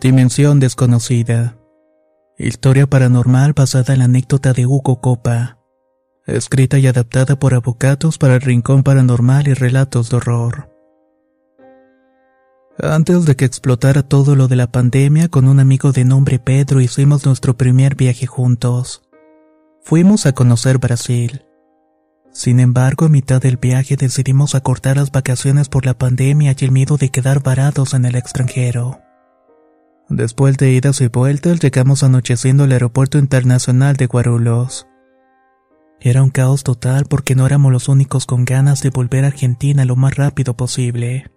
[0.00, 1.56] Dimensión desconocida.
[2.36, 5.58] Historia paranormal basada en la anécdota de Hugo Copa.
[6.26, 10.70] Escrita y adaptada por Avocatos para el Rincón Paranormal y Relatos de Horror.
[12.78, 16.82] Antes de que explotara todo lo de la pandemia, con un amigo de nombre Pedro
[16.82, 19.02] hicimos nuestro primer viaje juntos.
[19.82, 21.46] Fuimos a conocer Brasil.
[22.32, 26.70] Sin embargo, a mitad del viaje decidimos acortar las vacaciones por la pandemia y el
[26.70, 29.05] miedo de quedar varados en el extranjero.
[30.08, 34.86] Después de idas y vueltas, llegamos anocheciendo al aeropuerto internacional de Guarulhos.
[36.00, 39.84] Era un caos total porque no éramos los únicos con ganas de volver a Argentina
[39.84, 41.30] lo más rápido posible.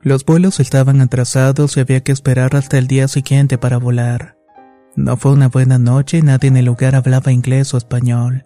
[0.00, 4.36] Los vuelos estaban atrasados y había que esperar hasta el día siguiente para volar.
[4.94, 8.44] No fue una buena noche y nadie en el lugar hablaba inglés o español.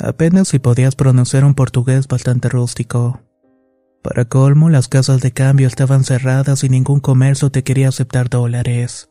[0.00, 3.20] Apenas si podías pronunciar un portugués bastante rústico.
[4.02, 9.10] Para colmo, las casas de cambio estaban cerradas y ningún comercio te quería aceptar dólares.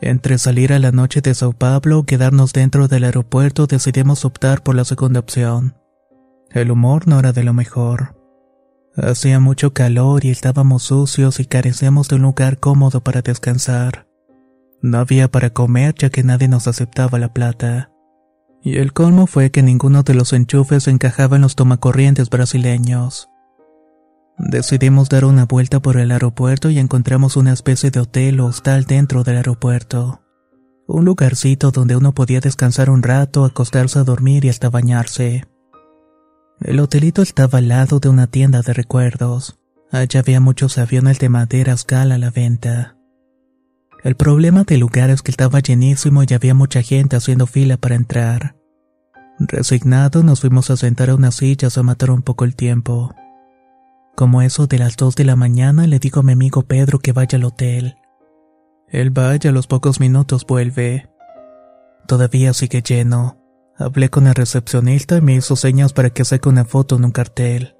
[0.00, 4.62] Entre salir a la noche de Sao Paulo o quedarnos dentro del aeropuerto decidimos optar
[4.62, 5.76] por la segunda opción.
[6.50, 8.14] El humor no era de lo mejor.
[8.96, 14.06] Hacía mucho calor y estábamos sucios y carecíamos de un lugar cómodo para descansar.
[14.82, 17.90] No había para comer ya que nadie nos aceptaba la plata.
[18.62, 23.28] Y el colmo fue que ninguno de los enchufes encajaba en los tomacorrientes brasileños.
[24.38, 28.84] Decidimos dar una vuelta por el aeropuerto y encontramos una especie de hotel o hostal
[28.84, 30.20] dentro del aeropuerto.
[30.86, 35.44] Un lugarcito donde uno podía descansar un rato, acostarse a dormir y hasta bañarse.
[36.60, 39.58] El hotelito estaba al lado de una tienda de recuerdos.
[39.90, 42.96] Allá había muchos aviones de madera a escala a la venta.
[44.04, 47.94] El problema del lugar es que estaba llenísimo y había mucha gente haciendo fila para
[47.94, 48.56] entrar.
[49.38, 53.14] Resignados nos fuimos a sentar a unas sillas a matar un poco el tiempo.
[54.16, 57.12] Como eso de las dos de la mañana le digo a mi amigo Pedro que
[57.12, 57.96] vaya al hotel.
[58.88, 61.10] Él vaya, a los pocos minutos vuelve.
[62.08, 63.38] Todavía sigue lleno.
[63.76, 67.10] Hablé con el recepcionista y me hizo señas para que saque una foto en un
[67.10, 67.76] cartel.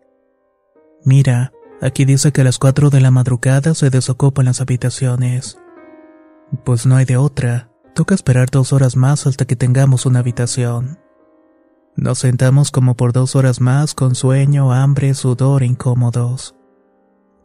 [1.04, 5.58] Mira, aquí dice que a las cuatro de la madrugada se desocupan las habitaciones.
[6.66, 7.70] Pues no hay de otra.
[7.94, 10.98] Toca esperar dos horas más hasta que tengamos una habitación.
[11.96, 16.54] Nos sentamos como por dos horas más con sueño, hambre, sudor incómodos.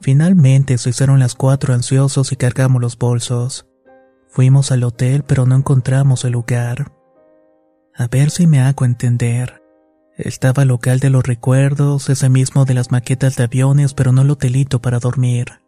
[0.02, 3.66] Finalmente se hicieron las cuatro ansiosos y cargamos los bolsos.
[4.28, 6.92] Fuimos al hotel pero no encontramos el lugar.
[7.96, 9.62] A ver si me hago entender.
[10.18, 14.24] Estaba el local de los recuerdos, ese mismo de las maquetas de aviones, pero no
[14.24, 15.62] el hotelito para dormir.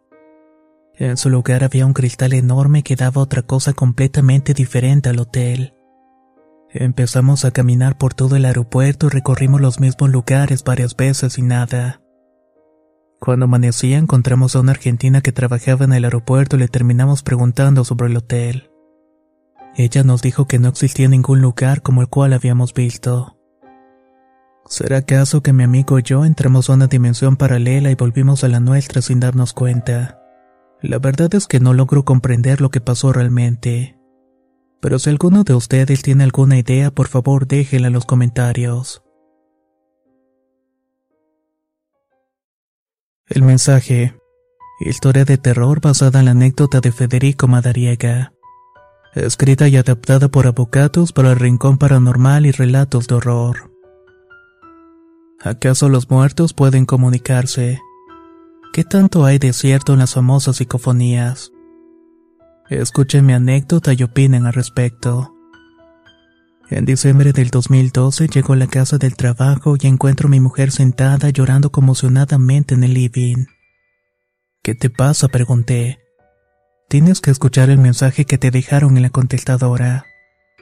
[0.96, 5.74] En su lugar había un cristal enorme que daba otra cosa completamente diferente al hotel.
[6.76, 11.42] Empezamos a caminar por todo el aeropuerto y recorrimos los mismos lugares varias veces y
[11.42, 12.00] nada.
[13.20, 17.84] Cuando amanecía encontramos a una argentina que trabajaba en el aeropuerto y le terminamos preguntando
[17.84, 18.72] sobre el hotel.
[19.76, 23.38] Ella nos dijo que no existía ningún lugar como el cual habíamos visto.
[24.66, 28.48] ¿Será acaso que mi amigo y yo entramos a una dimensión paralela y volvimos a
[28.48, 30.20] la nuestra sin darnos cuenta?
[30.82, 33.96] La verdad es que no logro comprender lo que pasó realmente.
[34.84, 39.02] Pero si alguno de ustedes tiene alguna idea, por favor déjenla en los comentarios.
[43.26, 44.14] El mensaje.
[44.80, 48.34] Historia de terror basada en la anécdota de Federico Madariaga.
[49.14, 53.72] Escrita y adaptada por Avocatos para el Rincón Paranormal y Relatos de Horror.
[55.40, 57.80] ¿Acaso los muertos pueden comunicarse?
[58.74, 61.53] ¿Qué tanto hay de cierto en las famosas psicofonías?
[62.70, 65.34] Escuchen mi anécdota y opinen al respecto.
[66.70, 70.70] En diciembre del 2012 llego a la casa del trabajo y encuentro a mi mujer
[70.70, 73.44] sentada llorando conmocionadamente en el living.
[74.62, 75.28] ¿Qué te pasa?
[75.28, 76.00] pregunté.
[76.88, 80.06] Tienes que escuchar el mensaje que te dejaron en la contestadora.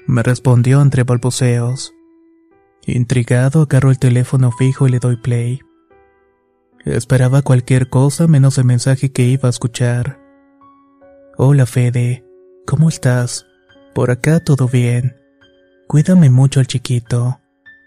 [0.08, 1.92] Me respondió entre balbuceos.
[2.84, 5.60] Intrigado, agarro el teléfono fijo y le doy play.
[6.84, 10.21] Esperaba cualquier cosa menos el mensaje que iba a escuchar.
[11.38, 12.26] Hola Fede,
[12.66, 13.46] ¿cómo estás?
[13.94, 15.16] Por acá todo bien.
[15.88, 17.40] Cuídame mucho al chiquito.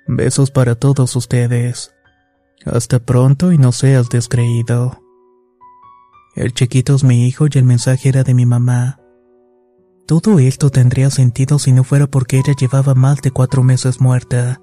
[0.08, 1.94] Besos para todos ustedes.
[2.66, 5.00] Hasta pronto y no seas descreído.
[6.36, 9.00] El chiquito es mi hijo y el mensaje era de mi mamá.
[10.08, 14.60] Todo esto tendría sentido si no fuera porque ella llevaba más de cuatro meses muerta,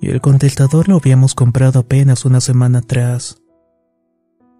[0.00, 3.43] y el contestador lo habíamos comprado apenas una semana atrás.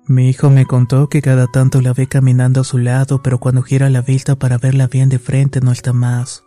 [0.07, 3.63] Mi hijo me contó que cada tanto la ve caminando a su lado, pero cuando
[3.63, 6.45] gira la vista para verla bien de frente no está más.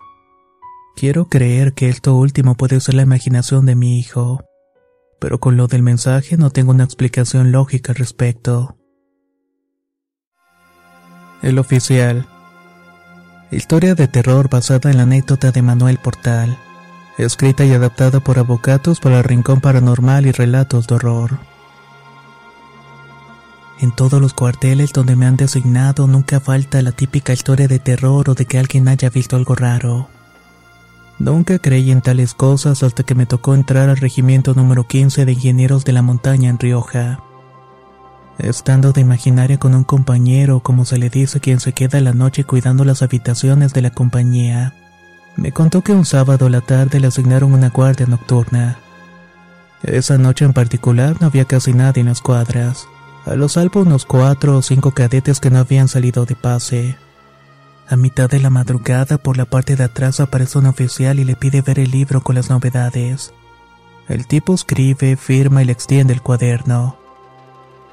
[0.95, 4.44] Quiero creer que esto último puede ser la imaginación de mi hijo,
[5.19, 8.77] pero con lo del mensaje no tengo una explicación lógica al respecto.
[11.42, 12.27] El oficial.
[13.50, 16.57] Historia de terror basada en la anécdota de Manuel Portal,
[17.18, 21.56] escrita y adaptada por Avocatos para el Rincón Paranormal y Relatos de Horror.
[23.79, 28.27] En todos los cuarteles donde me han designado nunca falta la típica historia de terror
[28.29, 30.07] o de que alguien haya visto algo raro.
[31.19, 35.31] Nunca creí en tales cosas hasta que me tocó entrar al regimiento número 15 de
[35.31, 37.19] ingenieros de la montaña en Rioja.
[38.39, 42.44] Estando de imaginaria con un compañero, como se le dice quien se queda la noche
[42.44, 44.73] cuidando las habitaciones de la compañía,
[45.35, 48.80] me contó que un sábado a la tarde le asignaron una guardia nocturna.
[49.83, 52.88] Esa noche en particular no había casi nadie en las cuadras
[53.35, 56.95] lo salvo unos cuatro o cinco cadetes que no habían salido de pase.
[57.89, 61.35] A mitad de la madrugada, por la parte de atrás aparece un oficial y le
[61.35, 63.33] pide ver el libro con las novedades.
[64.07, 66.97] El tipo escribe, firma y le extiende el cuaderno.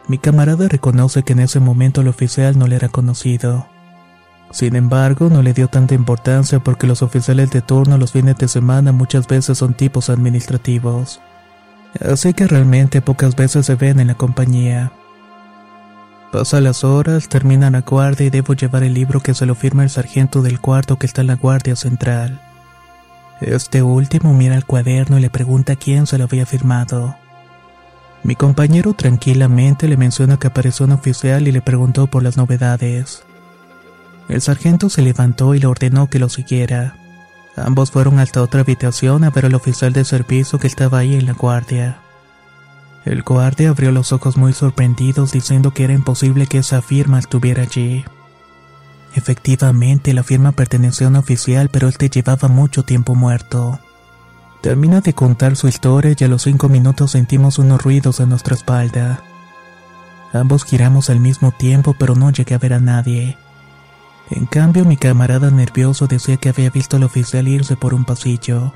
[0.06, 3.66] Mi camarada reconoce que en ese momento el oficial no le era conocido.
[4.50, 8.46] Sin embargo, no le dio tanta importancia porque los oficiales de turno los fines de
[8.46, 11.20] semana muchas veces son tipos administrativos.
[12.00, 14.92] Así que realmente pocas veces se ven en la compañía.
[16.34, 19.84] Pasan las horas, termina la guardia y debo llevar el libro que se lo firma
[19.84, 22.40] el sargento del cuarto que está en la guardia central.
[23.40, 27.14] Este último mira el cuaderno y le pregunta quién se lo había firmado.
[28.24, 33.22] Mi compañero tranquilamente le menciona que apareció un oficial y le preguntó por las novedades.
[34.28, 36.96] El sargento se levantó y le ordenó que lo siguiera.
[37.54, 41.26] Ambos fueron hasta otra habitación a ver al oficial de servicio que estaba ahí en
[41.26, 42.00] la guardia.
[43.04, 47.62] El guardia abrió los ojos muy sorprendidos diciendo que era imposible que esa firma estuviera
[47.62, 48.04] allí.
[49.14, 53.78] Efectivamente, la firma pertenecía a un oficial, pero él te llevaba mucho tiempo muerto.
[54.62, 58.54] Termina de contar su historia y a los cinco minutos sentimos unos ruidos en nuestra
[58.54, 59.22] espalda.
[60.32, 63.36] Ambos giramos al mismo tiempo, pero no llegué a ver a nadie.
[64.30, 68.72] En cambio, mi camarada nervioso decía que había visto al oficial irse por un pasillo.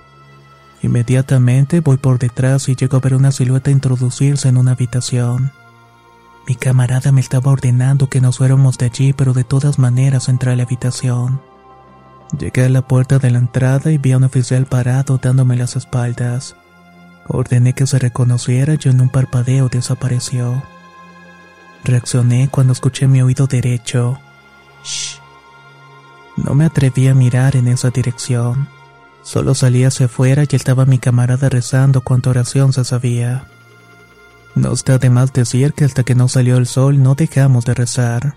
[0.82, 5.52] Inmediatamente voy por detrás y llego a ver una silueta introducirse en una habitación.
[6.46, 10.52] Mi camarada me estaba ordenando que nos fuéramos de allí, pero de todas maneras entré
[10.52, 11.40] a la habitación.
[12.38, 15.76] Llegué a la puerta de la entrada y vi a un oficial parado dándome las
[15.76, 16.56] espaldas.
[17.26, 20.62] Ordené que se reconociera y en un parpadeo desapareció.
[21.84, 24.18] Reaccioné cuando escuché mi oído derecho.
[24.84, 25.18] Shh.
[26.36, 28.68] No me atreví a mirar en esa dirección.
[29.28, 33.44] Solo salí hacia afuera y estaba mi camarada rezando cuanta oración se sabía.
[34.54, 37.74] No está de más decir que hasta que no salió el sol no dejamos de
[37.74, 38.36] rezar.